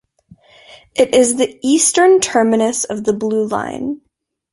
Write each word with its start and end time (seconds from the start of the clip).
It 0.95 1.13
is 1.13 1.35
the 1.35 1.59
eastern 1.61 2.21
terminus 2.21 2.85
of 2.85 3.03
the 3.03 3.13
Blue 3.13 3.45
Line. 3.45 4.01